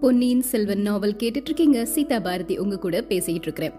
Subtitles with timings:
[0.00, 3.72] பொன்னியின் செல்வன் நாவல் கேட்டுட்டு இருக்கீங்க சீதா பாரதி உங்க கூட பேசிட்டு இருக்கிறேன்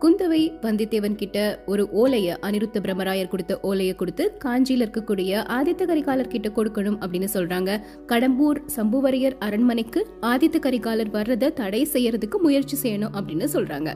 [0.00, 6.48] குந்தவை வந்தியத்தேவன் கிட்ட ஒரு ஓலைய அனிருத்த பிரம்மராயர் கொடுத்த ஓலைய கொடுத்து காஞ்சியில இருக்கக்கூடிய ஆதித்த கரிகாலர் கிட்ட
[6.48, 7.80] கொடுக்கணும் அப்படின்னு சொல்றாங்க.
[8.06, 13.92] கடம்பூர் சம்புவரையர் அரண்மனைக்கு ஆதித்த கரிகாலர் வர்றதை தடை செய்யறதுக்கு முயற்சி செய்யணும் அப்படின்னு சொல்றாங்க.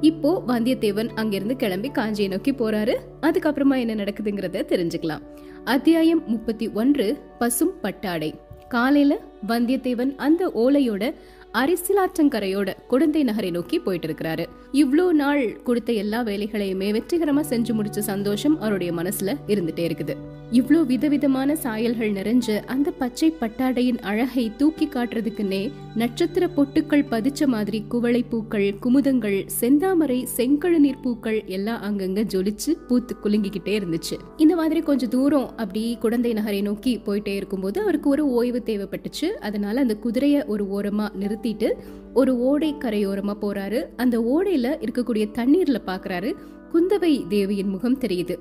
[0.00, 2.96] இப்போ வந்தியத்தேவன் அங்கிருந்து கிளம்பி காஞ்சியை நோக்கி போறாரு.
[3.22, 5.20] அதுக்கப்புறமா என்ன நடக்குதுங்கிறத தெரிஞ்சுக்கலாம்.
[5.64, 8.34] அத்தியாயம் முப்பத்தி ஒன்று பசும் பட்டாடை.
[8.68, 9.12] காலையில
[9.48, 11.14] வந்தியத்தேவன் அந்த ஓலையோட
[11.52, 18.60] அரிசிலாற்றங்கரையோட குடந்தை நகரை நோக்கி போயிட்டு இருக்கிறாரு இவ்வளோ நாள் கொடுத்த எல்லா வேலைகளையுமே வெற்றிகரமா செஞ்சு முடிச்ச சந்தோஷம்
[18.60, 20.16] அவருடைய மனசுல இருந்துட்டே இருக்குது.
[20.52, 28.22] இவ்வளோ விதவிதமான சாயல்கள் நிறைஞ்ச அந்த பச்சை பட்டாடையின் அழகை தூக்கி காட்டுறதுக்குன்னே நட்சத்திர பொட்டுக்கள் பதிச்ச மாதிரி குவளை
[28.22, 34.16] பூக்கள் குமுதங்கள் செந்தாமரை செங்கழுநீர் பூக்கள் எல்லாம் அங்கங்க ஜொலிச்சு பூத்து குலுங்கிக்கிட்டே இருந்துச்சு.
[34.36, 39.24] இந்த மாதிரி கொஞ்சம் தூரம் அப்படி குழந்தை நகரை நோக்கி போயிட்டே இருக்கும்போது அவருக்கு ஒரு ஓய்வு தேவைப்பட்டுச்சு.
[39.24, 41.72] அதனால அந்த குதிரைய ஒரு ஓரமா நிறுத்திட்டு
[42.14, 43.86] ஒரு ஓடை கரையோரமா போறாரு.
[43.96, 46.34] அந்த ஓடையில இருக்கக்கூடிய தண்ணீர்ல பாக்குறாரு.
[46.72, 48.38] குந்தவை தேவியின் முகம் தெரியுது.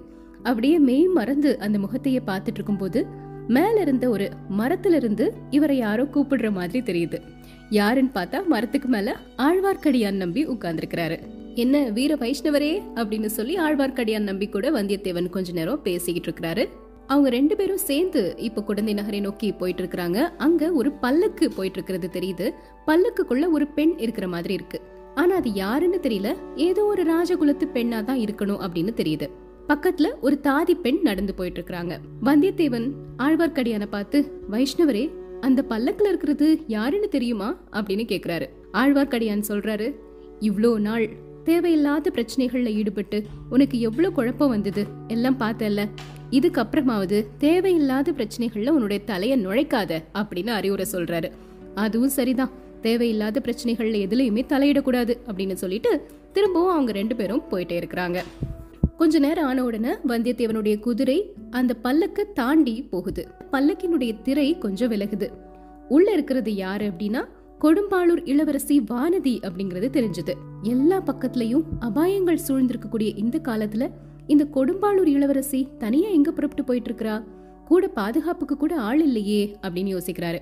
[0.48, 3.06] அப்படியே மெய் மறந்து அந்த முகத்தையே பார்த்துட்டு இருக்கும்போது
[3.48, 7.22] மேல இருந்த ஒரு மரத்துல இருந்து இவரை யாரோ கூப்பிடுற மாதிரி தெரியுது.
[7.70, 11.20] யாருன்னு பார்த்தா மரத்துக்கு மேல ஆழ்வார்க்கடியான் நம்பி உட்கார்ந்துருக்கிறாரு.
[11.56, 12.81] என்ன வீர வைஷ்ணவரே?
[12.95, 16.67] அப்படின்னு சொல்லி ஆழ்வார்க்கடியான் நம்பி கூட வந்தியத்தேவன் கொஞ்ச நேரம் பேசிக்கிட்டு இருக்கிறாரு.
[17.08, 20.30] அவங்க ரெண்டு பேரும் சேர்ந்து இப்ப குடந்தை நகரை நோக்கி போயிட்டு இருக்கிறாங்க.
[20.38, 22.52] அங்க ஒரு பல்லக்கு போயிட்டு இருக்கிறது தெரியுது.
[22.88, 24.82] பல்லக்குக்குள்ள ஒரு பெண் இருக்கிற மாதிரி இருக்கு.
[25.16, 26.36] ஆனா அது யாருன்னு தெரியல.
[26.56, 29.30] ஏதோ ஒரு ராஜகுலத்து பெண்ணா தான் இருக்கணும் அப்படின்னு தெரியுது.
[29.68, 32.88] பக்கத்துல ஒரு தாதி பெண் நடந்து போயிட்டு இருக்காங்க வந்தியத்தேவன்
[33.18, 34.18] ஆழ்வார்க்கடியான பார்த்து
[34.52, 35.06] வைஷ்ணவரே
[35.42, 37.60] அந்த பல்லக்குல இருக்கிறது யாருன்னு தெரியுமா?
[37.72, 38.45] அப்படின்னு கேக்குறாரு.
[38.73, 39.88] ஆழ்வார்க்கடியான் சொல்றாரு
[40.42, 41.06] இவ்ளோ நாள்
[41.44, 44.88] தேவையில்லாத பிரச்சனைகள்ல ஈடுபட்டு உனக்கு எவ்வளவு குழப்பம் வந்தது?
[45.08, 45.88] எல்லாம் பார்த்தல
[46.32, 51.32] இதுக்கப்புறமாவது தேவையில்லாத பிரச்சனைகள்ல உன்னுடைய தலைய நுழைக்காத அப்படின்னு அறிவுரை சொல்றாரு.
[51.76, 52.52] அதுவும் சரிதான்.
[52.82, 55.92] தேவையில்லாத பிரச்சனைகள்ல எதுலையுமே தலையிடக்கூடாது அப்படின்னு சொல்லிட்டு
[56.33, 58.20] திரும்பவும் அவங்க ரெண்டு பேரும் போயிட்டே இருக்கிறாங்க.
[58.97, 63.27] கொஞ்ச நேரம் ஆன உடனே வந்தியத்தேவனுடைய குதிரை அந்த பல்லக்க தாண்டி போகுது.
[63.52, 65.27] பல்லக்கினுடைய திரை கொஞ்சம் விலகுது.
[65.89, 67.21] உள்ள இருக்கிறது யாரு அப்படின்னா
[67.61, 70.33] கொடும்பாளூர் இளவரசி வானதி அப்படிங்கறது தெரிஞ்சது.
[70.61, 73.91] எல்லா பக்கத்துலயும் அபாயங்கள் சூழ்ந்திருக்கக்கூடிய இந்த காலத்துல
[74.27, 77.23] இந்த கொடும்பாளூர் இளவரசி தனியா எங்க புறப்பட்டு போயிட்டு இருக்கிறா
[77.65, 80.39] கூட பாதுகாப்புக்கு கூட ஆள் இல்லையே அப்படின்னு யோசிக்கிறாரு.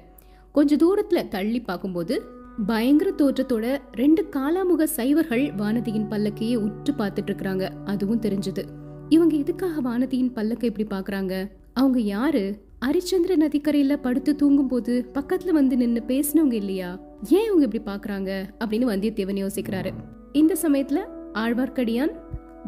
[0.51, 2.21] கொஞ்ச தூரத்துல தள்ளி பார்க்கும்போது
[2.67, 8.63] பயங்கர தோற்றத்தோட ரெண்டு காலாமுக சைவர்கள் வானதியின் பல்லக்கையே உற்று பார்த்துட்டு இருக்கிறாங்க அதுவும் தெரிஞ்சது.
[9.09, 12.63] இவங்க எதுக்காக வானதியின் பல்லக்கை இப்படி பாக்குறாங்க அவங்க யாரு?
[12.85, 16.99] அரிச்சந்திர நதிக்கரையில படுத்து தூங்கும் போது பக்கத்துல வந்து நின்னு பேசினவங்க இல்லையா?
[17.29, 19.91] ஏன் இவங்க இப்படி பாக்குறாங்க அப்படின்னு வந்தியத்தேவன் யோசிக்கிறாரு.
[20.31, 20.97] இந்த சமயத்துல
[21.33, 22.11] ஆழ்வார்க்கடியான்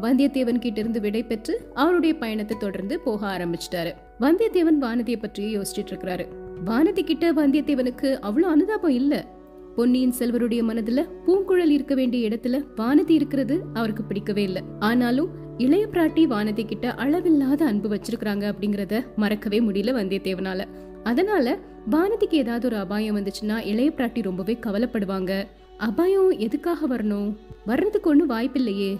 [0.01, 3.93] வந்தியத்தேவன் கிட்ட இருந்து விடை பெற்று அவருடைய பயணத்தை தொடர்ந்து போக ஆரம்பிச்சிட்டாரு.
[4.19, 6.27] வந்தியத்தேவன் வானதியை பற்றியே யோசிச்சுட்டு இருக்கிறாரு
[6.65, 9.35] வானதி கிட்ட வந்தியத்தேவனுக்கு அவ்வளவு அனுதாபம் இல்ல.
[9.77, 14.61] பொன்னியின் செல்வருடைய மனதுல பூங்குழல் இருக்க வேண்டிய இடத்துல வானதி இருக்கிறது அவருக்கு பிடிக்கவே இல்ல.
[14.79, 20.65] ஆனாலும் இளைய பிராட்டி வானதி கிட்ட அளவில்லாத அன்பு வச்சிருக்காங்க அப்படிங்கறத மறக்கவே முடியல வந்தியத்தேவனால.
[21.03, 21.59] அதனால
[21.91, 25.43] வானதிக்கு ஏதாவது ஒரு அபாயம் வந்துச்சுன்னா இளைய பிராட்டி ரொம்பவே கவலைப்படுவாங்க.
[25.77, 27.35] அபாயம் எதுக்காக வரணும்?
[27.65, 28.97] வர்றதுக்கு ஒன்றும் வாய்ப்பில்லையே.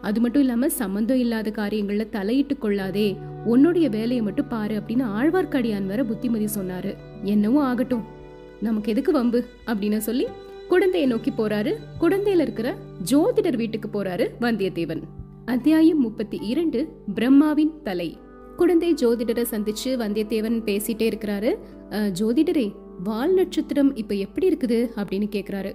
[0.00, 3.16] அது மட்டும் இல்லாம சம்மந்தம் இல்லாத காரியங்கள்ல தலையிட்டு கொள்ளாதே.
[3.44, 6.94] உன்னுடைய வேலையை மட்டும் பாரு அப்படின்னு ஆழ்வார்க்கடியான் வர புத்திமதி சொன்னாரு.
[7.22, 8.16] என்னவோ ஆகட்டும்.
[8.60, 9.44] நமக்கு எதுக்கு வம்பு?
[9.66, 10.26] அப்படின்னு சொல்லி
[10.70, 11.74] குடந்தையை நோக்கி போறாரு.
[12.00, 12.76] குடந்தையில இருக்கிற
[13.10, 15.02] ஜோதிடர் வீட்டுக்கு போறாரு வந்தியத்தேவன்.
[15.44, 18.18] அத்தியாயம் முப்பத்தி இரண்டு பிரம்மாவின் தலை.
[18.56, 21.58] குழந்தை ஜோதிடரை சந்திச்சு வந்தியத்தேவன் பேசிட்டே இருக்கிறாரு.
[21.90, 22.72] "அஹ், ஜோதிடரே
[23.04, 24.90] வால் நட்சத்திரம் இப்ப எப்படி இருக்குது?
[24.96, 25.72] அப்படின்னு கேக்குறாரு.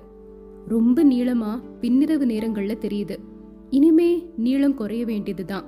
[0.67, 3.17] ரொம்ப நீளமா பின்னிரவு நேரங்கள்ல தெரியுது.
[3.69, 5.65] இனிமே நீளம் குறைய வேண்டியதுதான்.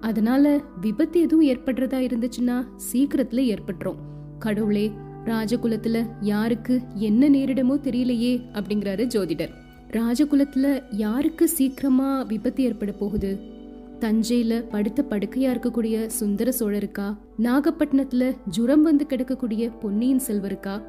[0.00, 3.96] அதனால விபத்து எதுவும் ஏற்படுறதா இருந்துச்சுன்னா சீக்கிரத்துல ஏற்பட்டுரும்.
[4.38, 4.90] கடவுளே
[5.24, 9.50] ராஜகுலத்துல யாருக்கு என்ன நேரிடமோ தெரியலையே அப்படிங்கிறாரு ஜோதிடர்.
[9.90, 13.38] ராஜகுலத்துல யாருக்கு சீக்கிரமா விபத்து ஏற்பட போகுது?
[14.00, 17.16] தஞ்சையில படுத்த படுக்கையா இருக்கக்கூடிய சுந்தர சோழருக்கா?
[17.42, 20.82] நாகப்பட்டினத்துல ஜுரம் வந்து கிடக்கக்கூடிய பொன்னியின் செல்வருக்கா?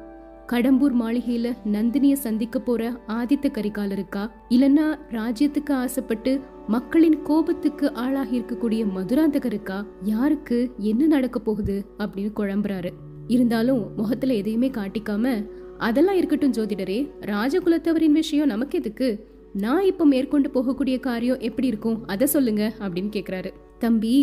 [0.46, 4.30] கடம்பூர் மாளிகையில நந்தினிய சந்திக்க போற ஆதித்த கரிகாலருக்கா?
[4.50, 9.86] இல்லனா ராஜ்யத்துக்கு ஆசைப்பட்டு மக்களின் கோபத்துக்கு ஆளாகி இருக்கக்கூடிய மதுராந்தகருக்கா?
[10.02, 12.90] யாருக்கு என்ன நடக்க போகுது அப்படின்னு குழம்புறாரு.
[13.34, 15.34] இருந்தாலும் முகத்துல எதையுமே காட்டிக்காம
[15.78, 16.98] அதெல்லாம் இருக்கட்டும் ஜோதிடரே
[17.32, 19.08] ராஜகுலத்தவரின் விஷயம் நமக்கு எதுக்கு?
[19.52, 21.98] நான் இப்ப மேற்கொண்டு போகக்கூடிய காரியம் எப்படி இருக்கும்?
[22.06, 23.50] அதை சொல்லுங்க அப்படின்னு கேக்குறாரு.
[23.78, 24.14] தம்பி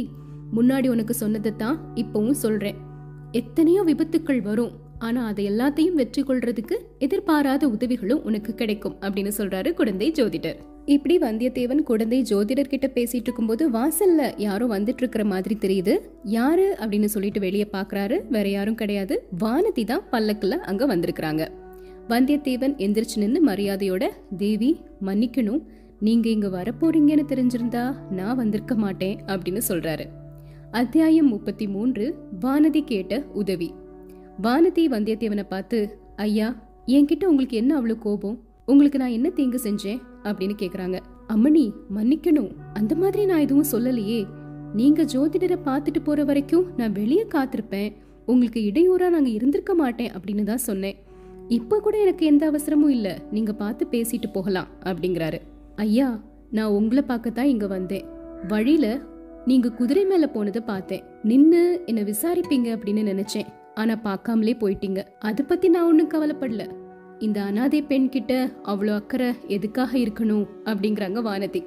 [0.56, 2.78] முன்னாடி உனக்கு சொன்னதை தான் இப்பவும் சொல்றேன்.
[3.32, 4.72] எத்தனையோ விபத்துக்கள் வரும்.
[5.00, 10.60] ஆனா அதை எல்லாத்தையும் வெற்றி கொள்றதுக்கு எதிர்பாராத உதவிகளும் உனக்கு கிடைக்கும் அப்படின்னு சொல்றாரு குழந்தை ஜோதிடர்.
[10.86, 15.98] இப்படி வந்தியத்தேவன் குழந்தை ஜோதிடர் கிட்ட பேசிட்டு இருக்கும்போது வாசல்ல யாரோ வந்துட்டு இருக்கிற மாதிரி தெரியுது.
[16.24, 18.22] யாரு அப்படின்னு சொல்லிட்டு வெளியே பாக்குறாரு.
[18.30, 19.28] வேற யாரும் கிடையாது.
[19.40, 21.48] வானதி தான் பல்லக்குல அங்க வந்திருக்கிறாங்க.
[22.10, 25.62] வந்தியத்தேவன் எந்திரிச்சு நின்று மரியாதையோட தேவி மன்னிக்கணும்.
[26.00, 30.06] நீங்க இங்க வரப்போறீங்கன்னு தெரிஞ்சிருந்தா நான் வந்திருக்க மாட்டேன் அப்படின்னு சொல்றாரு.
[30.72, 33.74] அத்தியாயம் முப்பத்தி மூன்று வானதி கேட்ட உதவி.
[34.42, 38.49] வானதி வந்தியத்தேவனை பார்த்து ஐயா என்கிட்ட உங்களுக்கு என்ன அவ்வளோ கோபம்?
[38.70, 40.02] உங்களுக்கு நான் என்ன தீங்கு செஞ்சேன்?
[40.24, 41.00] அப்படின்னு கேக்குறாங்க.
[41.28, 42.52] அம்மணி மன்னிக்கணும்.
[42.74, 44.28] அந்த மாதிரி நான் எதுவும் சொல்லலையே.
[44.74, 47.94] நீங்க ஜோதிடரை பார்த்துட்டு போற வரைக்கும் நான் வெளியே காத்திருப்பேன்.
[48.26, 50.96] உங்களுக்கு இடையூறா நாங்க இருந்திருக்க மாட்டேன் அப்படின்னு தான் சொன்னேன்.
[51.48, 53.22] இப்ப கூட எனக்கு எந்த அவசரமும் இல்ல.
[53.32, 55.40] நீங்க பார்த்து பேசிட்டு போகலாம் அப்படிங்கிறாரு.
[55.76, 56.20] ஐயா
[56.52, 58.06] நான் உங்களை பார்க்கத்தான் இங்க வந்தேன்.
[58.48, 59.00] வழியில
[59.46, 61.04] நீங்க குதிரை மேல போனதை பார்த்தேன்.
[61.24, 63.46] நின்னு என்ன விசாரிப்பீங்க அப்படின்னு நினைச்சேன்.
[63.76, 65.04] ஆனா பார்க்காமலே போயிட்டீங்க.
[65.20, 66.79] அதை பத்தி நான் ஒன்னும் கவலைப்படல.
[67.20, 68.34] இந்த அனாதை பெண் கிட்ட
[68.64, 70.46] அவ்வளோ அக்கறை எதுக்காக இருக்கணும்?
[70.66, 71.62] அப்படிங்கிறாங்க வானதி.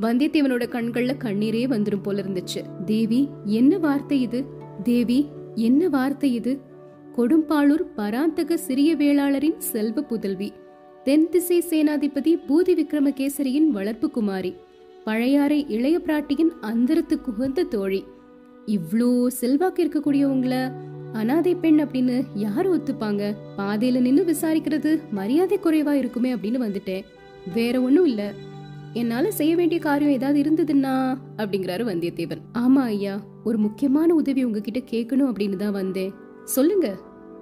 [0.00, 2.60] வந்தியத்தேவனோட கண்கள்ல கண்ணீரே வந்துடும் போல இருந்துச்சு.
[2.84, 4.44] தேவி என்ன வார்த்தை இது?
[4.82, 6.60] தேவி என்ன வார்த்தை இது?
[7.16, 10.52] கொடும்பாளூர் பராந்தக சிறிய வேளாளரின் செல்வ புதல்வி.
[11.04, 14.56] தென் திசை சேனாதிபதி பூதி விக்ரமகேசரியின் வளர்ப்பு குமாரி.
[15.04, 18.04] பழையாறை இளைய பிராட்டியின் அந்தரத்து குகந்த தோழி.
[18.66, 20.54] இவ்ளோ செல்வாக்கு இருக்கக்கூடியவங்கள
[21.12, 23.34] அனாதை பெண் அப்படின்னு யாரு ஒத்துப்பாங்க?
[23.58, 27.02] பாதையில நின்னு விசாரிக்கிறது மரியாதை குறைவா இருக்குமே அப்படின்னு வந்துட்டேன்.
[27.54, 28.32] வேற ஒண்ணும் இல்ல.
[28.92, 32.40] என்னால செய்ய வேண்டிய காரியம் ஏதாவது இருந்ததுன்னா அப்படிங்கிறாரு வந்தியத்தேவன்.
[32.54, 36.12] ஆமா ஐயா ஒரு முக்கியமான உதவி உங்ககிட்ட கேட்கணும் அப்படின்னு தான் வந்தேன்.
[36.44, 36.96] சொல்லுங்க.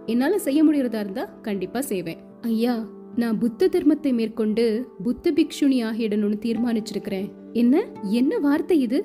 [0.06, 2.18] என்னால செய்ய முடியறதா இருந்தா கண்டிப்பா செய்வேன்.
[2.40, 7.32] ஐயா நான் புத்த தர்மத்தை மேற்கொண்டு புத்த பிக்ஷுனி ஆகிடணும்னு தீர்மானிச்சிருக்கிறேன்.
[7.52, 7.86] என்ன?
[8.02, 9.04] என்ன வார்த்தை இது?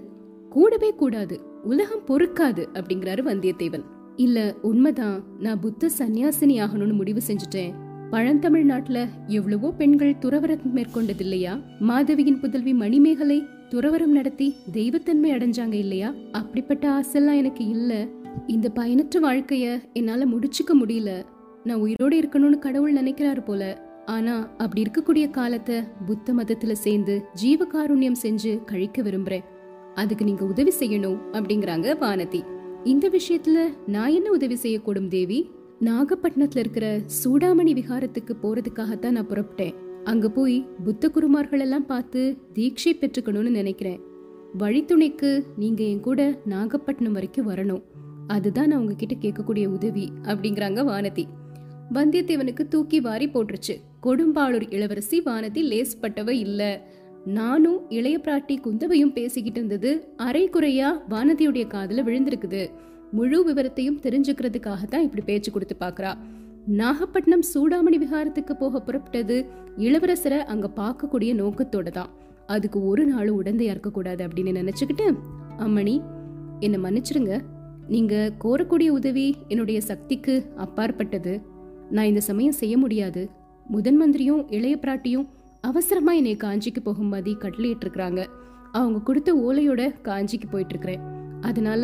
[0.50, 1.42] கூடவே கூடாது.
[1.64, 3.84] உலகம் பொறுக்காது அப்படிங்கிறாரு வந்தியத்தேவன்.
[4.16, 5.24] இல்ல உண்மைதான்.
[5.40, 7.74] நான் புத்த சந்நியாசினி ஆகணும்னு முடிவு செஞ்சுட்டேன்.
[8.12, 16.14] பழந்தமிழ்நாட்டுல எவ்வளவோ பெண்கள் துறவரம் மேற்கொண்டது இல்லையா மாதவியின் புதல்வி மணிமேகலை துறவரம் நடத்தி தெய்வத்தன்மை அடைஞ்சாங்க இல்லையா?
[16.32, 18.08] அப்படிப்பட்ட ஆசைலாம் எனக்கு இல்ல.
[18.48, 21.26] இந்த பயனற்ற வாழ்க்கைய என்னால முடிச்சுக்க முடியல.
[21.64, 23.84] நான் உயிரோடு இருக்கணும்னு கடவுள் நினைக்கிறாரு போல.
[24.06, 29.44] ஆனா அப்படி இருக்கக்கூடிய காலத்தை புத்த மதத்துல சேர்ந்து ஜீவகாருண்யம் செஞ்சு கழிக்க விரும்புறேன்.
[29.96, 32.42] அதுக்கு நீங்க உதவி செய்யணும் அப்படிங்கிறாங்க வானதி.
[32.86, 35.50] இந்த விஷயத்துல நான் என்ன உதவி செய்யக்கூடும் தேவி?
[35.82, 39.76] நாகப்பட்டினத்துல இருக்கிற சூடாமணி விகாரத்துக்கு போறதுக்காகத்தான் நான் புறப்பட்டேன்.
[40.04, 44.00] அங்க போய் புத்த குருமார்கள் எல்லாம் பார்த்து தீட்சை பெற்றுக்கணும்னு நினைக்கிறேன்.
[44.58, 47.82] வழித்துணைக்கு நீங்க என் கூட நாகப்பட்டினம் வரைக்கும் வரணும்.
[48.28, 51.24] அதுதான் நான் உங்ககிட்ட கேட்கக்கூடிய உதவி அப்படிங்கிறாங்க வானதி.
[51.94, 53.76] வந்தியத்தேவனுக்கு தூக்கி வாரி போட்டுருச்சு.
[54.04, 56.80] கொடும்பாளூர் இளவரசி வானதி லேஸ்பட்டவ இல்லை.
[57.26, 62.72] நானும் இளைய பிராட்டி குந்தவையும் பேசிக்கிட்டு இருந்தது அரை குறையா வானதியுடைய காதல விழுந்திருக்குது.
[63.12, 66.18] முழு விவரத்தையும் தெரிஞ்சுக்கிறதுக்காக தான் இப்படி பேச்சு கொடுத்து பாக்குறா
[66.68, 69.46] நாகப்பட்டினம் சூடாமணி விகாரத்துக்கு போக புறப்பட்டது
[69.78, 72.10] இளவரசரை அங்க பார்க்கக்கூடிய நோக்கத்தோட தான்.
[72.48, 75.08] அதுக்கு ஒரு நாளும் உடந்தையா இருக்க கூடாது அப்படின்னு நினைச்சுக்கிட்டு
[75.58, 76.02] அம்மணி
[76.60, 77.40] என்னை மன்னிச்சிருங்க.
[77.88, 81.42] நீங்க கோரக்கூடிய உதவி என்னுடைய சக்திக்கு அப்பாற்பட்டது.
[81.92, 83.30] நான் இந்த சமயம் செய்ய முடியாது.
[83.68, 85.28] முதன் மந்திரியும் இளைய பிராட்டியும்
[85.68, 88.22] அவசரமா என்னை காஞ்சிக்கு போகும்படி கட்டளையிட்டு இருக்கிறாங்க
[88.80, 91.04] அவங்க கொடுத்த ஓலையோட காஞ்சிக்கு போயிட்டு இருக்கிறேன்
[91.42, 91.84] அதனால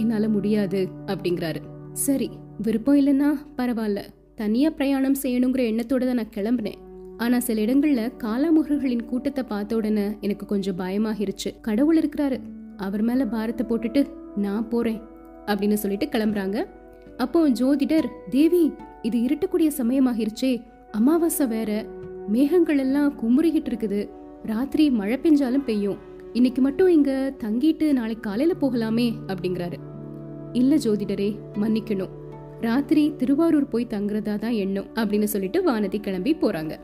[0.00, 1.60] என்னால் முடியாது அப்படிங்கிறாரு.
[2.04, 2.28] சரி
[2.64, 4.00] விருப்பம் இல்லைன்னா பரவாயில்ல.
[4.40, 6.80] தனியாக பிரயாணம் செய்யணுங்கிற எண்ணத்தோட தான் நான் கிளம்புனேன்.
[7.16, 11.50] ஆனா சில இடங்கள்ல காலாமுகர்களின் கூட்டத்தை பார்த்த உடனே எனக்கு கொஞ்சம் பயமாகிருச்சு.
[11.66, 12.38] கடவுள் இருக்கிறாரு.
[12.76, 14.02] அவர் மேல பாரத்தை போட்டுட்டு
[14.36, 15.00] நான் போறேன்
[15.50, 16.58] அப்படின்னு சொல்லிட்டு கிளம்புறாங்க.
[17.16, 18.64] அப்போ ஜோதிடர் தேவி
[19.08, 20.52] இது இருட்டக்கூடிய சமயமாகிருச்சே.
[20.92, 21.70] அமாவாசை வேற.
[22.28, 24.08] மேகங்கள் எல்லாம் குமுறிக்கிட்டு இருக்குது
[24.42, 25.96] ராத்திரி மழை பெஞ்சாலும் பெய்யும்.
[26.32, 29.72] இன்னைக்கு மட்டும் இங்க தங்கிட்டு நாளைக்கு காலையில போகலாமே அப்படிங்கிறாரு.
[30.52, 32.08] இல்ல ஜோதிடரே மன்னிக்கணும்.
[32.60, 36.76] ராத்திரி திருவாரூர் போய் தங்குறதா தான் எண்ணம் அப்படின்னு சொல்லிட்டு வானதி கிளம்பி போறாங்க.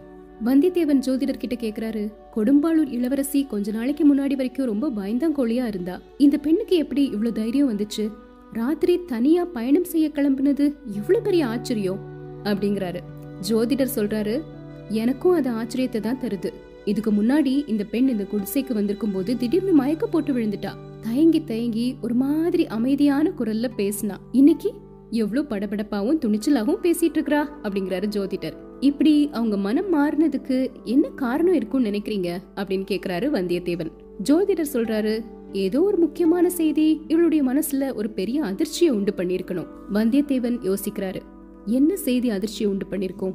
[0.45, 6.01] வந்தியத்தேவன் ஜோதிடர் கிட்ட கேக்குறாரு கொடும்பாளூர் இளவரசி கொஞ்ச நாளைக்கு முன்னாடி வரைக்கும் ரொம்ப பயந்தாங்கோழியா இருந்தா.
[6.19, 8.13] இந்த பெண்ணுக்கு எப்படி இவ்வளவு தைரியம் வந்துச்சு?
[8.53, 11.99] ராத்திரி தனியா பயணம் செய்ய கிளம்புனது இவ்வளவு பெரிய ஆச்சரியம்.
[12.45, 13.01] அப்படிங்கிறாரு.
[13.49, 14.43] ஜோதிடர் சொல்றாரு
[14.91, 16.53] எனக்கும் அது ஆச்சரியத்தை தான் தருது.
[16.85, 20.71] இதுக்கு முன்னாடி இந்த பெண் இந்த குடிசைக்கு வந்திருக்கும் போது திடீர்னு மயக்க போட்டு விழுந்துட்டா.
[21.03, 24.17] தயங்கி தயங்கி ஒரு மாதிரி அமைதியான குரல்ல பேசினா.
[24.33, 24.73] இன்னைக்கு
[25.11, 28.53] எவ்வளவு படபடப்பாவும் துணிச்சலாவும் பேசிட்டு இருக்கிறா அப்படிங்கிறாரு ஜோதிடர்.
[28.81, 32.39] இப்படி அவங்க மனம் மாறினதுக்கு என்ன காரணம் இருக்கும்னு நினைக்கிறீங்க?
[32.57, 33.91] அப்படின்னு கேக்குறாரு வந்தியத்தேவன்.
[34.23, 37.01] ஜோதிடர் சொல்றாரு ஏதோ ஒரு முக்கியமான செய்தி.
[37.09, 41.23] இவளுடைய மனசுல ஒரு பெரிய அதிர்ச்சியை உண்டு பண்ணிருக்கணும் வந்தியத்தேவன் யோசிக்கிறாரு
[41.67, 43.35] என்ன செய்தி அதிர்ச்சியை உண்டு பண்ணிருக்கோம்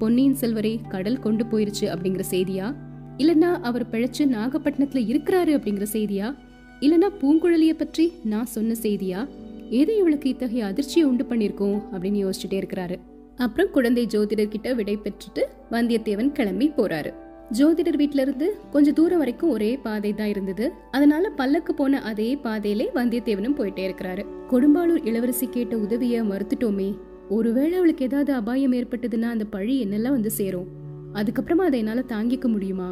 [0.00, 2.74] பொன்னியின் செல்வரை கடல் கொண்டு போயிருச்சு அப்படிங்கிற செய்தியா?
[3.18, 6.34] இல்லனா அவர் பிழைச்சு நாகப்பட்டினத்துல இருக்கிறாரு அப்படிங்கிற செய்தியா?
[6.80, 9.28] இல்லனா பூங்குழலிய பற்றி நான் சொன்ன செய்தியா?
[9.70, 12.98] எது இவளுக்கு இத்தகைய அதிர்ச்சியை உண்டு பண்ணிருக்கோம் அப்படின்னு யோசிச்சுட்டே இருக்கிறாரு.
[13.36, 17.12] அப்புறம் குழந்தை ஜோதிடர் கிட்ட விடை பெற்றுட்டு வந்தியத்தேவன் கிளம்பி போறாரு.
[17.52, 20.72] ஜோதிடர் வீட்ல இருந்து கொஞ்ச தூரம் வரைக்கும் ஒரே பாதை தான் இருந்தது.
[20.90, 24.24] அதனால பல்லக்கு போன அதே பாதையிலே வந்தியத்தேவனும் போயிட்டே இருக்கிறாரு.
[24.50, 26.90] கொடும்பாளூர் இளவரசி கேட்ட உதவிய மறுத்துட்டோமே.
[27.30, 30.68] ஒருவேளை அவளுக்கு ஏதாவது அபாயம் ஏற்பட்டதுன்னா அந்த பழி என்னெல்லாம் வந்து சேரும்?
[31.14, 32.88] அதுக்கப்புறமா அதை என்னால் தாங்கிக்க முடியுமா?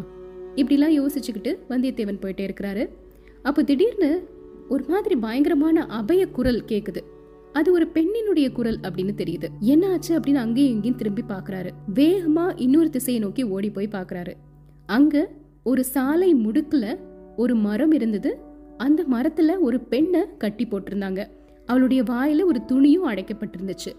[0.57, 2.85] இப்படிலாம் யோசிச்சுக்கிட்டு வந்தியத்தேவன் போயிட்டே இருக்கிறாரு.
[3.42, 4.28] அப்போ திடீர்னு
[4.68, 7.02] ஒரு மாதிரி பயங்கரமான அபய குரல் கேட்குது
[7.52, 9.49] அது ஒரு பெண்ணினுடைய குரல் அப்படின்னு தெரியுது.
[9.61, 14.35] என்ன ஆச்சு அப்படின்னு அங்கேயும் இங்கேயும் திரும்பி பார்க்கறாரு வேகமா இன்னொரு திசையை நோக்கி ஓடி போய் பார்க்குறாரு
[14.87, 15.28] அங்க
[15.64, 16.99] ஒரு சாலை முடுக்குல
[17.37, 18.30] ஒரு மரம் இருந்தது.
[18.76, 21.26] அந்த மரத்துல ஒரு பெண்ணை கட்டி போட்டிருந்தாங்க.
[21.66, 23.92] அவளுடைய வாயில ஒரு துணியும் அடைக்கப்பட்டிருந்துச்சு.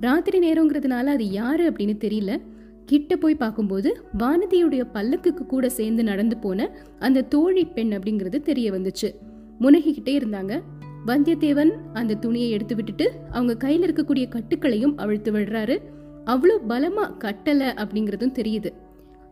[0.00, 2.40] ராத்திரி நேரங்கிறதுனால அது யாரு அப்படின்னு தெரியல.
[2.86, 9.14] கிட்ட போய் பார்க்கும்போது வானதியுடைய பல்லக்குக்கு கூட சேர்ந்து நடந்து போன அந்த தோழி பெண் அப்படிங்கிறது தெரிய வந்துச்சு.
[9.60, 10.62] முனகிக்கிட்டே இருந்தாங்க.
[11.06, 15.78] வந்தியத்தேவன் அந்த துணியை எடுத்து விட்டுட்டு அவங்க கையில் இருக்கக்கூடிய கட்டுக்களையும் அவிழ்த்து விடுறாரு.
[16.24, 18.72] அவ்வளோ பலமா கட்டலை அப்படிங்கிறதும் தெரியுது.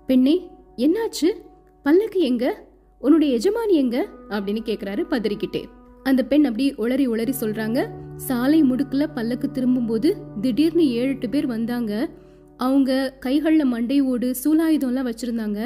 [0.06, 1.32] பெண்ணே என்னாச்சு?
[1.82, 2.64] பல்லக்கு எங்க?
[2.98, 4.08] உன்னுடைய எஜமானி எங்க?
[4.28, 5.64] அப்படின்னு கேட்குறாரு பதறிக்கிட்டே.
[6.02, 7.80] அந்த பெண் அப்படி உளறி உளறி சொல்றாங்க
[8.16, 12.08] சாலை முடுக்குல பல்லக்கு திரும்பும்போது திடீர்னு ஏழு எட்டு பேர் வந்தாங்க.
[12.56, 15.60] அவங்க கைகளில் மண்டை ஓடு சூலாயுதம்லாம் வச்சுருந்தாங்க.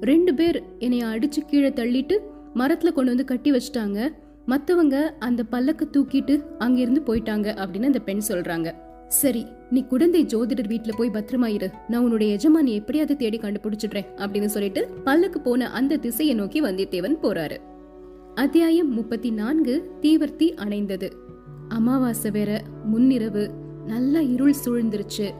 [0.00, 2.16] ரெண்டு பேர் என்னைய அடித்து கீழே தள்ளிட்டு
[2.54, 4.12] மரத்தில் கொண்டு வந்து கட்டி வச்சுட்டாங்க.
[4.48, 8.74] மற்றவங்க அந்த பல்லக்கை தூக்கிட்டு அங்கேருந்து போயிட்டாங்க அப்படின்னு அந்த பெண் சொல்கிறாங்க
[9.08, 11.68] சரி நீ குழந்தை ஜோதிடர் வீட்டில் போய் பத்திரமா இரு.
[11.88, 17.56] நான் உன்னுடைய எஜமானி எப்படியாவது தேடி கண்டுபிடிச்சிடுறேன் அப்படின்னு சொல்லிட்டு பல்லக்கு போன அந்த திசையை நோக்கி வந்தியத்தேவன் போறாரு.
[18.34, 21.12] அத்தியாயம் முப்பத்தி நான்கு தீவர்த்தி அணைந்தது
[21.68, 22.62] அமாவாசை வேற
[22.94, 23.50] முன்னிரவு.
[23.86, 25.30] நல்லா இருள் சூழ்ந்துருச்சு.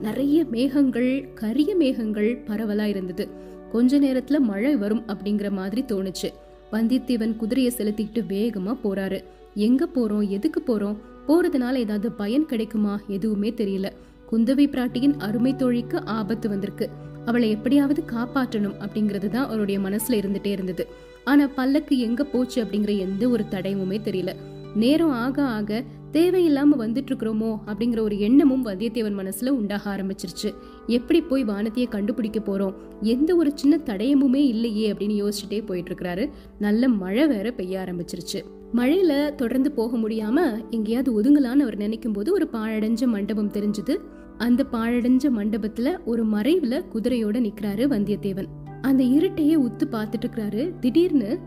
[0.00, 3.28] நிறைய மேகங்கள் கரிய மேகங்கள் பரவலா இருந்தது.
[3.72, 6.30] கொஞ்ச நேரத்துல மழை வரும் அப்படிங்கிற மாதிரி தோணுச்சு.
[6.72, 9.24] வந்தியத்தேவன் குதிரையை செலுத்திக்கிட்டு வேகமா போறாரு.
[9.54, 10.28] எங்க போறோம்?
[10.28, 10.96] எதுக்கு போறோம்?
[11.28, 13.00] போறதுனால ஏதாவது பயன் கிடைக்குமா?
[13.06, 13.90] எதுவுமே தெரியல.
[14.32, 16.90] குந்தவை பிராட்டியின் அருமை தோழிக்கு ஆபத்து வந்திருக்கு.
[17.24, 20.86] அவளை எப்படியாவது காப்பாற்றணும் அப்படிங்கிறது தான் அவருடைய மனசுல இருந்துட்டே இருந்தது.
[21.24, 24.32] ஆனா பல்லக்கு எங்க போச்சு அப்படிங்கிற எந்த ஒரு தடயமுமே தெரியல.
[24.74, 30.54] நேரம் ஆக ஆக தேவையில்லாம வந்துட்டு இருக்கிறோமோ அப்படிங்கிற ஒரு எண்ணமும் வந்தியத்தேவன் மனசுல உண்டாக ஆரம்பிச்சிருச்சு.
[30.86, 32.74] எப்படி போய் வானத்தையே கண்டுபிடிக்க போறோம்?
[33.00, 38.42] எந்த ஒரு சின்ன தடயமுமே இல்லையே அப்படின்னு யோசிச்சுட்டே போயிட்டு இருக்கிறாரு நல்ல மழை வேற பெய்ய ஆரம்பிச்சிருச்சு.
[38.74, 43.96] மழையில தொடர்ந்து போக முடியாம எங்கேயாவது ஒதுங்கலான்னு அவர் நினைக்கும் போது ஒரு பாழடைஞ்ச மண்டபம் தெரிஞ்சது.
[44.42, 48.46] அந்த பாழடைஞ்ச மண்டபத்துல ஒரு மறைவுல குதிரையோட நிக்கிறாரு வந்தியத்தேவன்.
[48.80, 51.38] அந்த இருட்டையே உத்து பார்த்துட்டு இருக்கிறாரு திடீர்னு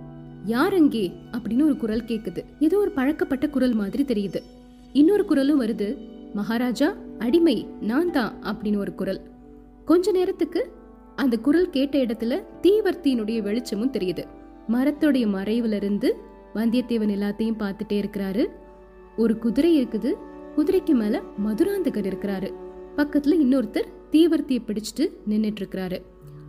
[0.46, 1.12] யார் அங்கே?
[1.32, 2.44] அப்படின்னு ஒரு குரல் கேக்குது.
[2.60, 4.42] ஏதோ ஒரு பழக்கப்பட்ட குரல் மாதிரி தெரியுது.
[4.94, 5.98] இன்னொரு குரலும் வருது
[6.34, 9.22] மகாராஜா அடிமை நான் தான் அப்படின்னு ஒரு குரல்.
[9.86, 10.72] கொஞ்ச நேரத்துக்கு
[11.16, 14.26] அந்த குரல் கேட்ட இடத்துல தீவர்த்தியினுடைய வெளிச்சமும் தெரியுது.
[14.74, 16.16] மரத்தோடைய மறைவுல இருந்து
[16.56, 18.46] வந்தியத்தேவன் எல்லாத்தையும் பார்த்துட்டே இருக்கிறாரு.
[19.18, 20.14] ஒரு குதிரை இருக்குது
[20.58, 22.52] குதிரைக்கு மேல மதுராந்தகர் இருக்கிறாரு.
[22.98, 26.02] பக்கத்துல இன்னொருத்தர் தீவர்த்தியை பிடிச்சிட்டு நின்னுட்டு இருக்கிறாரு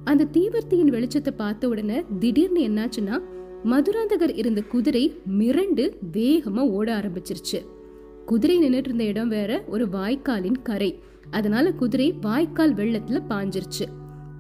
[0.05, 3.21] அந்த தீவர்த்தியின் வெளிச்சத்தை பார்த்த உடனே திடீர்னு என்னாச்சுன்னா
[3.65, 7.67] மதுராந்தகர் இருந்த குதிரை மிரண்டு வேகமா ஓட ஆரம்பிச்சிருச்சு.
[8.27, 10.99] குதிரை நின்றுட்டு இருந்த இடம் வேற ஒரு வாய்க்காலின் கரை.
[11.31, 13.87] அதனால குதிரை வாய்க்கால் வெள்ளத்துல பாஞ்சிருச்சு.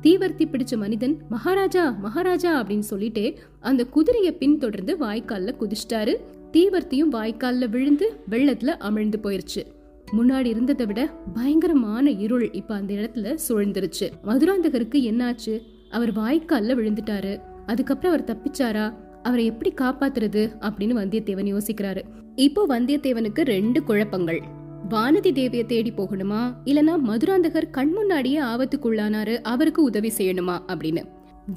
[0.02, 6.16] தீவர்த்தி பிடிச்ச மனிதன் மகாராஜா மகாராஜா அப்படின்னு சொல்லிட்டே அந்த குதிரையை பின்தொடர்ந்து வாய்க்கால்ல குதிச்சிட்டாரு.
[6.52, 9.75] தீவர்த்தியும் வாய்க்கால்ல விழுந்து வெள்ளத்துல அமிழ்ந்து போயிருச்சு.
[10.12, 14.10] முன்னாடி இருந்ததை விட பயங்கரமான இருள் இப்ப அந்த இடத்துல சூழ்ந்துருச்சு.
[14.24, 15.60] மதுராந்தகருக்கு என்னாச்சு?
[15.90, 17.40] அவர் வாய்க்கால்ல விழுந்துட்டாரு.
[17.66, 18.94] அதுக்கப்புறம் அவர் தப்பிச்சாரா?
[19.22, 20.56] அவரை எப்படி காப்பாத்துறது?
[20.60, 22.02] அப்படின்னு வந்தியத்தேவன் யோசிக்கிறாரு.
[22.34, 24.42] இப்போ வந்தியத்தேவனுக்கு ரெண்டு குழப்பங்கள்.
[24.90, 26.54] வானதி தேவிய தேடி போகணுமா?
[26.64, 30.58] இல்லனா மதுராந்தகர் கண் முன்னாடியே ஆபத்துக்குள்ளானாரு அவருக்கு உதவி செய்யணுமா?
[30.68, 31.04] அப்படின்னு.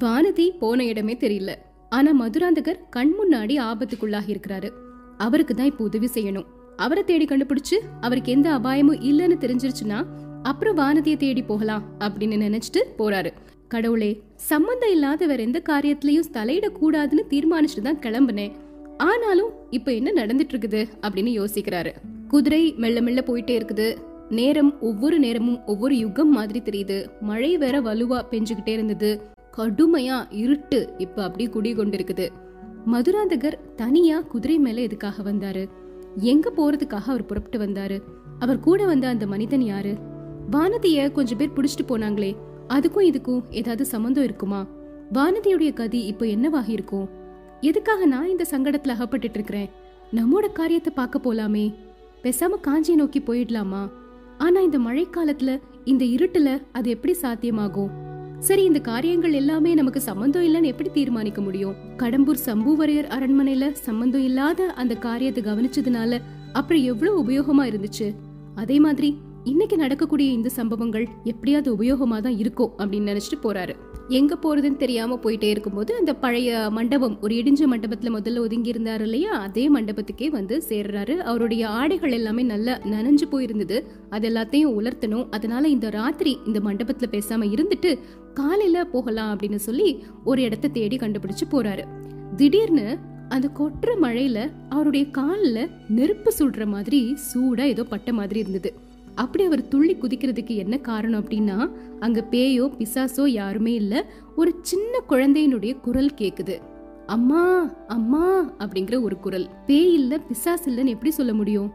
[0.00, 1.54] வானதி போன இடமே தெரியல.
[1.88, 4.70] ஆனா மதுராந்தகர் கண் முன்னாடி ஆபத்துக்குள்ளாகி இருக்கிறாரு
[5.16, 6.44] அவருக்கு தான் இப்போ உதவி செய்யணும்.
[6.80, 9.98] அவரை தேடி கண்டுபிடிச்சு அவருக்கு எந்த அபாயமும் இல்லைன்னு தெரிஞ்சிருச்சுன்னா
[10.42, 13.30] அப்புறம் வானதியை தேடி போகலாம் அப்படின்னு நினைச்சிட்டு போறாரு.
[13.68, 14.10] கடவுளே
[14.50, 18.54] சம்மந்தம் இல்லாத வேற எந்த காரியத்திலயும் தலையிடக்கூடாதுன்னு தீர்மானிச்சுட்டு தான் கிளம்புனேன்.
[19.08, 21.92] ஆனாலும் இப்ப என்ன நடந்துட்டு இருக்குது அப்படின்னு யோசிக்கிறாரு.
[22.28, 23.88] குதிரை மெல்ல மெல்ல போயிட்டே இருக்குது.
[24.38, 26.98] நேரம் ஒவ்வொரு நேரமும் ஒவ்வொரு யுகம் மாதிரி தெரியுது.
[27.20, 29.10] மழை வேற வலுவா பெஞ்சுக்கிட்டே இருந்தது.
[29.56, 32.26] கடுமையா இருட்டு இப்ப அப்படியே குடி கொண்டிருக்குது
[32.86, 35.64] மதுராந்தகர் தனியா குதிரை மேல எதுக்காக வந்தாரு?
[36.16, 38.02] எங்க போறதுக்காக அவர் புறப்பட்டு வந்தாரு.
[38.38, 39.96] அவர் கூட வந்த அந்த மனிதன் யாரு?
[40.50, 42.36] வானதிய கொஞ்சம் பேர் புடிச்சிட்டு போனாங்களே
[42.68, 44.66] அதுக்கும் இதுக்கும் ஏதாவது சம்மந்தம் இருக்குமா?
[45.12, 47.08] வானதியுடைய கதி இப்போ என்னவாக இருக்கும்?
[47.60, 49.70] எதுக்காக நான் இந்த சங்கடத்துல அகப்பட்டுட்டு இருக்கிறேன்?
[50.12, 51.74] நம்மோட காரியத்தை பார்க்க போலாமே.
[52.22, 53.90] பேசாம காஞ்சியை நோக்கி போயிடலாமா?
[54.38, 57.88] ஆனா இந்த மழைக்காலத்துல இந்த இருட்டுல அது எப்படி சாத்தியமாகும்?
[58.40, 61.74] சரி இந்த காரியங்கள் எல்லாமே நமக்கு சம்பந்தம் இல்லைன்னு எப்படி தீர்மானிக்க முடியும்?
[61.96, 66.20] கடம்பூர் சம்புவரையர் அரண்மனையில சம்பந்தம் இல்லாத அந்த காரியத்தை கவனிச்சதுனால
[66.52, 68.14] அப்புறம் எவ்வளவு உபயோகமா இருந்துச்சு?
[68.54, 73.74] அதே மாதிரி இன்னைக்கு நடக்கக்கூடிய இந்த சம்பவங்கள் எப்படியாவது உபயோகமா தான் இருக்கும் அப்படின்னு நினைச்சிட்டு போறாரு.
[74.08, 79.32] எங்க போறதுன்னு தெரியாம போயிட்டே இருக்கும்போது அந்த பழைய மண்டபம் ஒரு இடிஞ்ச மண்டபத்துல முதல்ல ஒதுங்கி இருந்தாரு இல்லையா?
[79.32, 81.16] அதே மண்டபத்துக்கே வந்து சேர்றாரு.
[81.16, 83.82] அவருடைய ஆடைகள் எல்லாமே நல்லா நனைஞ்சு போயிருந்தது.
[84.10, 85.26] அது எல்லாத்தையும் உலர்த்தணும்.
[85.30, 87.98] அதனால இந்த ராத்திரி இந்த மண்டபத்துல பேசாம இருந்துட்டு
[88.34, 91.84] காலையில போகலாம் அப்படின்னு சொல்லி ஒரு இடத்த தேடி கண்டுபிடிச்சு போறாரு.
[92.36, 98.88] திடீர்னு அந்த கொட்டுற மழையில அவருடைய காலில் நெருப்பு சுடுற மாதிரி சூடா ஏதோ பட்ட மாதிரி இருந்தது.
[99.14, 104.12] அப்படி அவர் துள்ளி குதிக்கிறதுக்கு என்ன காரணம் அப்படின்னா அங்க பேயோ பிசாசோ யாருமே இல்ல.
[104.36, 106.58] ஒரு சின்ன குழந்தையினுடைய குரல் கேக்குது.
[107.06, 109.48] அம்மா அம்மா அப்படிங்கிற ஒரு குரல்.
[109.66, 111.72] பேய் இல்ல பிசாஸ் இல்லன்னு எப்படி சொல்ல முடியும்?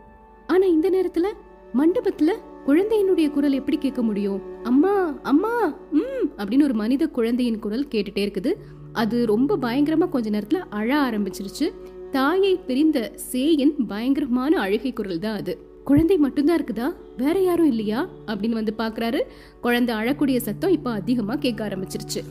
[0.48, 1.28] ஆனா இந்த நேரத்துல
[1.74, 2.32] மண்டபத்துல
[2.66, 4.42] குழந்தையினுடைய குரல் எப்படி கேட்க முடியும்?
[4.64, 8.54] அம்மா அம்மா ம் அப்படின்னு ஒரு மனித குழந்தையின் குரல் கேட்டுட்டே இருக்குது.
[8.94, 11.72] அது ரொம்ப பயங்கரமா கொஞ்ச நேரத்துல அழ ஆரம்பிச்சிருச்சு.
[12.12, 15.75] தாயை பிரிந்த சேயின் பயங்கரமான அழுகை குரல் தான் அது.
[15.86, 16.94] குழந்தை மட்டும்தான் இருக்குதா?
[17.18, 18.08] வேற யாரும் இல்லையா?
[18.28, 19.22] அப்படின்னு வந்து பாக்குறாரு.
[19.62, 22.24] குழந்தை அழக்கூடிய சத்தம் இப்ப அதிகமா கேட்க ஆரம்பிச்சிருச்சு.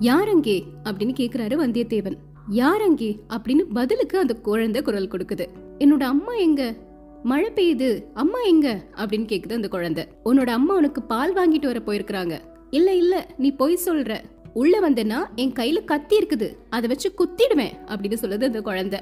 [0.00, 2.16] யார் அங்கே அப்படின்னு கேக்குறாரு வந்தியத்தேவன்.
[2.48, 5.46] யார் அங்கே அப்படின்னு பதிலுக்கு அந்த குழந்தை குரல் கொடுக்குது.
[5.78, 6.74] என்னோட அம்மா எங்க?
[7.22, 8.04] மழை பெய்யுது.
[8.14, 8.84] அம்மா எங்க?
[8.96, 10.08] அப்படின்னு கேக்குது அந்த குழந்தை.
[10.24, 12.40] உன்னோட அம்மா உனக்கு பால் வாங்கிட்டு வர போயிருக்கிறாங்க.
[12.70, 13.26] இல்ல இல்ல.
[13.38, 14.18] நீ பொய் சொல்ற.
[14.54, 16.56] உள்ள வந்தேன்னா என் கையில கத்தி இருக்குது.
[16.70, 17.72] அதை வச்சு குத்திடுவேன்.
[17.86, 19.00] அப்படின்னு சொல்லுது அந்த குழந்தை.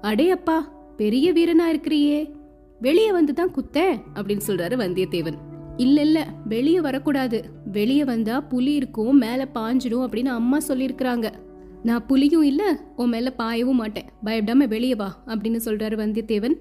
[0.00, 2.42] அடே அப்பா பெரிய வீரனா இருக்கிறியே.
[2.84, 5.36] வெளியே வந்து தான் குத்தேன் அப்படின்னு சொல்றாரு வந்தியத்தேவன்.
[5.76, 7.44] இல்ல இல்ல வெளியே வரக்கூடாது.
[7.64, 11.32] வெளியே வந்தா புலி இருக்கும் மேல பாஞ்சிடும் அப்படின்னு அம்மா சொல்லியிருக்கிறாங்க.
[11.82, 14.04] நான் புலியும் இல்ல உன் மேல பாயவும் மாட்டேன்.
[14.24, 16.54] பயப்படாம வெளியே வா அப்படின்னு சொல்றாரு வந்தியத்தேவன்.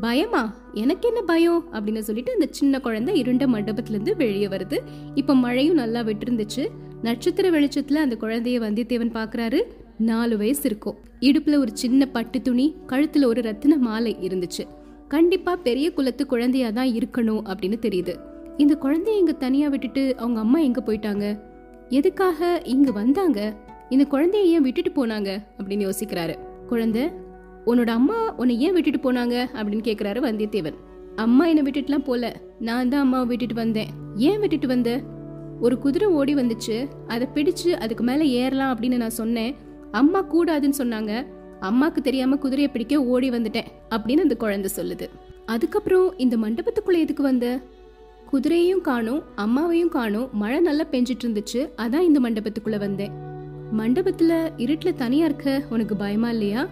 [0.00, 0.54] பயமா?
[0.72, 1.64] எனக்கு என்ன பயம்?
[1.72, 4.78] அப்படின்னு சொல்லிட்டு அந்த சின்ன குழந்தை இருண்ட மண்டபத்துலேருந்து வெளியே வருது.
[5.14, 6.68] இப்போ மழையும் நல்லா விட்டுருந்துச்சு.
[7.02, 9.62] நட்சத்திர வெளிச்சத்தில் அந்த குழந்தைய வந்தியத்தேவன் பார்க்குறாரு
[9.98, 10.98] நாலு வயசு இருக்கும்.
[11.20, 14.75] இடுப்பில் ஒரு சின்ன பட்டு துணி கழுத்தில் ஒரு ரத்தின மாலை இருந்துச்சு.
[15.08, 18.14] கண்டிப்பாக பெரிய குலத்து குழந்தையாக தான் இருக்கணும் அப்படின்னு தெரியுது.
[18.56, 21.40] இந்த குழந்தைய இங்கே தனியாக விட்டுட்டு அவங்க அம்மா எங்கே போயிட்டாங்க?
[21.88, 23.54] எதுக்காக இங்கே வந்தாங்க?
[23.88, 25.38] இந்த குழந்தைய ஏன் விட்டுட்டு போனாங்க?
[25.58, 26.34] அப்படின்னு யோசிக்கிறாரு.
[26.66, 27.10] குழந்தை
[27.66, 29.46] உன்னோட அம்மா உன்னை ஏன் விட்டுட்டு போனாங்க?
[29.54, 30.74] அப்படின்னு கேட்குறாரு வந்தியத்தேவன்.
[31.16, 32.36] அம்மா என்னை விட்டுட்டுலாம் போல.
[32.58, 33.86] நான் தான் அம்மாவை விட்டுட்டு வந்தேன்.
[34.14, 35.00] ஏன் விட்டுட்டு வந்த?
[35.60, 36.88] ஒரு குதிரை ஓடி வந்துச்சு.
[37.06, 39.54] அதை பிடிச்சு அதுக்கு மேலே ஏறலாம் அப்படின்னு நான் சொன்னேன்.
[39.90, 41.26] அம்மா கூடாதுன்னு சொன்னாங்க.
[41.60, 45.08] அம்மாக்கு தெரியாம குதிரையை பிடிக்க ஓடி வந்துட்டேன் அப்படின்னு அந்த குழந்தை சொல்லுது.
[45.46, 47.60] அதுக்கப்புறம் இந்த மண்டபத்துக்குள்ள எதுக்கு வந்த?
[48.32, 53.12] குதிரையையும் காணும் அம்மாவையும் காணும் மழை நல்லா பெஞ்சிட்டு இருந்துச்சு அதான் இந்த மண்டபத்துக்குள்ள வந்தேன்.
[53.78, 56.68] மண்டபத்துல இருட்டுல தனியா இருக்க உனக்கு பயமா இல்லையா?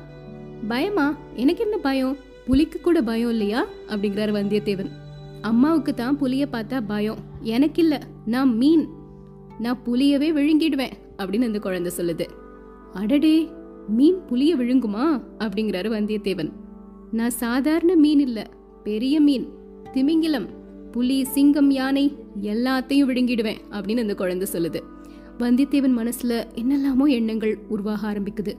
[0.68, 1.14] பயமா?
[1.34, 2.16] எனக்கு என்ன பயம்?
[2.46, 3.66] புலிக்கு கூட பயம் இல்லையா?
[3.88, 4.90] அப்படிங்கிறார் வந்தியத்தேவன்.
[5.40, 7.18] அம்மாவுக்கு தான் புலிய பார்த்தா பயம்.
[7.40, 8.88] எனக்கு இல்ல நான் மீன்.
[9.58, 12.26] நான் புலியவே விழுங்கிடுவேன் அப்படின்னு அந்த குழந்தை சொல்லுது.
[12.92, 13.48] அடடே
[13.88, 15.22] மீன் புளிய விழுங்குமா?
[15.38, 16.52] அப்படிங்கிறாரு வந்தியத்தேவன்.
[17.12, 18.46] நான் சாதாரண மீன் இல்ல
[18.82, 19.48] பெரிய மீன்.
[19.92, 20.46] திமிங்கிலம்
[20.90, 24.80] புலி சிங்கம் யானை எல்லாத்தையும் விழுங்கிடுவேன் அப்படின்னு அந்த குழந்தை சொல்லுது.
[25.38, 28.52] வந்தியத்தேவன் மனசுல என்னெல்லாமோ எண்ணங்கள் உருவாக ஆரம்பிக்குது.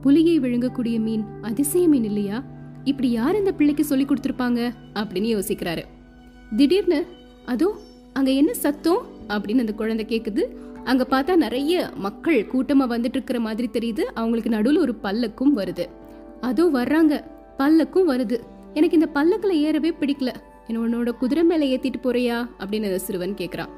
[0.00, 2.44] புலியை விழுங்கக்கூடிய மீன் அதிசய மீன் இல்லையா?
[2.84, 4.72] இப்படி யார் இந்த பிள்ளைக்கு சொல்லி கொடுத்துருப்பாங்க?
[4.94, 5.82] அப்படின்னு யோசிக்கிறாரு.
[6.56, 7.06] திடீர்னு
[7.46, 7.76] அதோ
[8.12, 9.06] அங்க என்ன சத்தம்?
[9.28, 10.42] அப்படின்னு அந்த குழந்தை கேக்குது.
[10.84, 14.00] அங்க பார்த்தா நிறைய மக்கள் கூட்டமா வந்துட்டு இருக்கிற மாதிரி தெரியுது.
[14.00, 15.88] அவங்களுக்கு நடுவில் ஒரு பல்லக்கும் வருது.
[16.40, 17.24] அதோ வர்றாங்க.
[17.58, 18.40] பல்லக்கும் வருது.
[18.72, 20.34] எனக்கு இந்த பல்லக்கில் ஏறவே பிடிக்கல.
[20.66, 22.48] என்னோட குதிரை மேலே ஏத்திட்டு போறியா?
[22.58, 23.68] அப்படின்னு அந்த சிறுவன் கேட்குறான்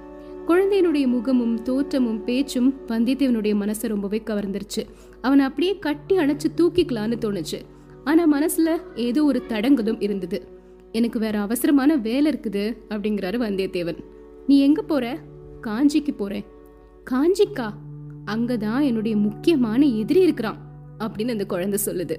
[0.47, 4.85] குழந்தையினுடைய முகமும் தோற்றமும் பேச்சும் வந்தியத்தேவனுடைய மனசை ரொம்பவே கவர்ந்துருச்சு.
[5.21, 7.61] அவனை அப்படியே கட்டி அணைச்சு தூக்கிக்கலான்னு தோணுச்சு.
[8.05, 10.49] ஆனா மனசுல ஏதோ ஒரு தடங்கலும் இருந்தது.
[10.93, 13.99] எனக்கு வேற அவசரமான வேலை இருக்குது அப்படிங்கிறாரு வந்தியத்தேவன்.
[14.47, 15.19] நீ எங்க போற?
[15.63, 16.45] காஞ்சிக்கு போறேன்.
[17.11, 17.71] காஞ்சிக்கா
[18.27, 20.57] அங்கதான் என்னுடைய முக்கியமான எதிரி இருக்கிறான்
[20.99, 22.17] அப்படின்னு அந்த குழந்தை சொல்லுது.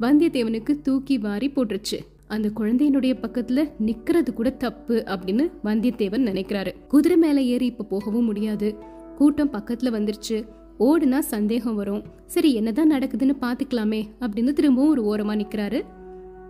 [0.00, 1.98] வந்தியத்தேவனுக்கு தூக்கி வாரி போட்டுருச்சு.
[2.26, 6.86] அந்த குழந்தையினுடைய பக்கத்துல நிக்கிறது கூட தப்பு அப்படின்னு வந்தியத்தேவன் நினைக்கிறாரு.
[6.88, 8.76] குதிரை மேல ஏறி இப்ப போகவும் முடியாது.
[9.16, 10.48] கூட்டம் பக்கத்துல வந்துருச்சு.
[10.80, 12.02] ஓடுனா சந்தேகம் வரும்.
[12.26, 15.82] சரி என்னதான் நடக்குதுன்னு பாத்துக்கலாமே அப்படின்னு திரும்பவும் ஒரு ஓரமா நிக்கிறாரு.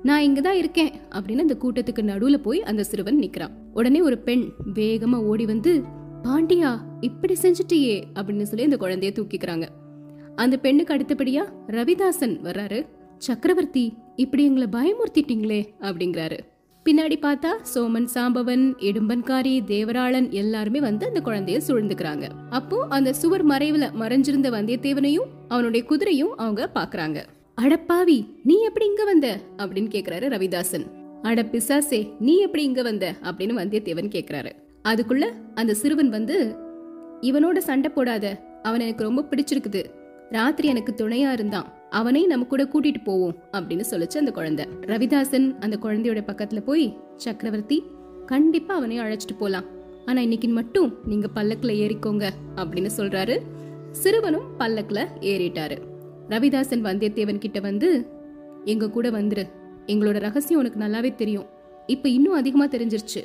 [0.03, 3.51] நான் இங்கதான் இருக்கேன் அப்படின்னு அந்த கூட்டத்துக்கு நடுவுல போய் அந்த சிறுவன் நிக்கிறான்.
[3.75, 4.44] உடனே ஒரு பெண்
[4.75, 5.83] வேகமா ஓடி வந்து
[6.23, 9.69] பாண்டியா இப்படி செஞ்சுட்டியே அப்படின்னு சொல்லி அந்த குழந்தைய தூக்கிக்கிறாங்க.
[10.35, 12.87] அந்த பெண்ணுக்கு அடுத்தபடியா ரவிதாசன் வர்றாரு.
[13.19, 16.39] சக்கரவர்த்தி இப்படி எங்களை பயமுறுத்திட்டீங்களே அப்படிங்கிறாரு.
[16.85, 22.29] பின்னாடி பார்த்தா சோமன் சாம்பவன் இடும்பன்காரி தேவராளன் எல்லாருமே வந்து அந்த குழந்தைய சூழ்ந்துக்கிறாங்க.
[22.51, 27.23] அப்போ அந்த சுவர் மறைவுல மறைஞ்சிருந்த வந்தியத்தேவனையும் அவனுடைய குதிரையும் அவங்க பாக்குறாங்க
[27.61, 29.41] அடப்பாவி நீ எப்படி இங்க வந்த?
[29.57, 30.87] அப்படின்னு கேக்குறாரு ரவிதாசன்.
[31.23, 33.15] அட பிசாசே நீ எப்படி இங்க வந்த?
[33.23, 34.51] அப்படின்னு வந்தியத்தேவன் கேக்குறாரு.
[34.87, 36.57] அதுக்குள்ள அந்த சிறுவன் வந்து
[37.20, 38.42] இவனோட சண்டை போடாத.
[38.62, 39.85] அவன் எனக்கு ரொம்ப பிடிச்சிருக்குது.
[40.31, 41.72] ராத்திரி எனக்கு துணையா இருந்தான்.
[41.90, 44.66] அவனை நம்ம கூட கூட்டிட்டு போவோம் அப்படின்னு சொல்லிச்சு அந்த குழந்தை.
[44.81, 47.85] ரவிதாசன் அந்த குழந்தையோட பக்கத்துல போய் சக்கரவர்த்தி
[48.27, 49.64] கண்டிப்பா அவனையும் அழைச்சிட்டு போலாம்.
[50.07, 53.40] ஆனா இன்னைக்கு மட்டும் நீங்க பல்லக்குல ஏறிக்கோங்க அப்படின்னு சொல்றாரு.
[54.03, 55.77] சிறுவனும் பல்லக்குல ஏறிட்டாரு.
[56.29, 58.07] ரவிதாசன் வந்தியத்தேவன் கிட்ட வந்து
[58.64, 59.44] எங்க கூட வந்துரு.
[59.87, 61.46] எங்களோட ரகசியம் உனக்கு நல்லாவே தெரியும்.
[61.87, 63.22] இப்ப இன்னும் அதிகமா தெரிஞ்சிருச்சு.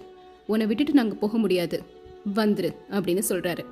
[0.52, 1.84] உன்னை விட்டுட்டு நாங்க போக முடியாது.
[2.36, 3.66] வந்துரு அப்படின்னு சொல்றாரு.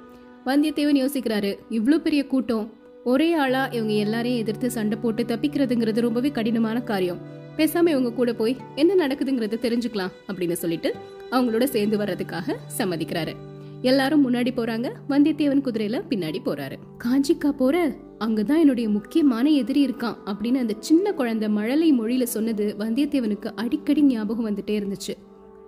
[0.46, 2.74] வந்தியத்தேவன் யோசிக்கிறாரு இவ்வளோ பெரிய கூட்டம்.
[3.04, 7.18] ஒரே ஆளா இவங்க எல்லாரையும் எதிர்த்து சண்டை போட்டு தப்பிக்கிறதுங்கிறது ரொம்பவே கடினமான காரியம்.
[7.58, 10.96] பேசாம இவங்க கூட போய் என்ன நடக்குதுங்கிறத தெரிஞ்சுக்கலாம் அப்படின்னு சொல்லிட்டு
[11.32, 13.34] அவங்களோட சேர்ந்து வர்றதுக்காக சம்மதிக்கிறாரு.
[13.82, 14.92] எல்லாரும் முன்னாடி போறாங்க.
[15.10, 16.78] வந்தியத்தேவன் குதிரையில பின்னாடி போறாரு.
[17.04, 17.96] காஞ்சிக்கா போற?
[18.20, 24.48] அங்கதான் என்னுடைய முக்கியமான எதிரி இருக்கான் அப்படின்னு அந்த சின்ன குழந்தை மழலை மொழியில சொன்னது வந்தியத்தேவனுக்கு அடிக்கடி ஞாபகம்
[24.50, 25.13] வந்துட்டே இருந்துச்சு.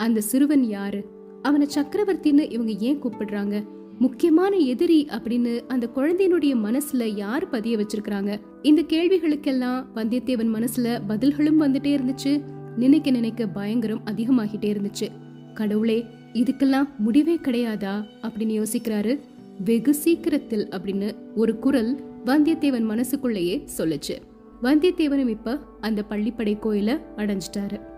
[0.01, 1.05] அந்த சிறுவன் யாரு?
[1.41, 3.63] அவனை சக்கரவர்த்தின்னு இவங்க ஏன் கூப்பிடுறாங்க?
[3.99, 8.39] முக்கியமான எதிரி அப்படின்னு அந்த குழந்தையினுடைய மனசுல யார் பதிய வச்சிருக்கிறாங்க?
[8.61, 12.41] இந்த கேள்விகளுக்கெல்லாம் வந்தியத்தேவன் மனசுல பதில்களும் வந்துட்டே இருந்துச்சு.
[12.77, 15.07] நினைக்க நினைக்க பயங்கரம் அதிகமாகிட்டே இருந்துச்சு.
[15.53, 18.03] கடவுளே இதுக்கெல்லாம் முடிவே கிடையாதா?
[18.21, 19.19] அப்படின்னு யோசிக்கிறாரு.
[19.63, 24.21] வெகு சீக்கிரத்தில் அப்படின்னு ஒரு குரல் வந்தியத்தேவன் மனசுக்குள்ளேயே சொல்லுச்சு.
[24.63, 27.90] வந்தியத்தேவனும் இப்ப அந்த பள்ளிப்படை கோயில அடைஞ்சிட்டாரு.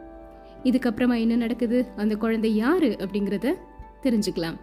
[0.64, 1.88] இதுக்கப்புறமா என்ன நடக்குது?
[1.96, 2.98] அந்த குழந்தை யாரு?
[3.00, 3.54] அப்படிங்கிறத
[4.02, 4.60] தெரிஞ்சுக்கலாம்.